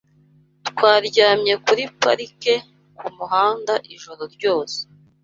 Twaryamye 0.67 1.53
kuri 1.65 1.83
parike 2.01 2.53
kumuhanda 2.97 3.73
ijoro 3.93 4.23
ryose. 4.35 4.77